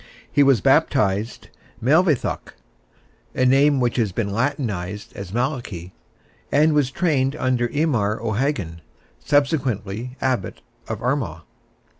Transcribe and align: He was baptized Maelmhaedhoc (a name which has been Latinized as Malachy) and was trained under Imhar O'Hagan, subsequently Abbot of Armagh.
He 0.31 0.41
was 0.41 0.61
baptized 0.61 1.49
Maelmhaedhoc 1.79 2.53
(a 3.35 3.45
name 3.45 3.79
which 3.79 3.97
has 3.97 4.11
been 4.11 4.31
Latinized 4.33 5.13
as 5.15 5.31
Malachy) 5.31 5.93
and 6.51 6.73
was 6.73 6.89
trained 6.89 7.35
under 7.35 7.67
Imhar 7.67 8.19
O'Hagan, 8.19 8.81
subsequently 9.19 10.17
Abbot 10.19 10.61
of 10.87 11.03
Armagh. 11.03 11.43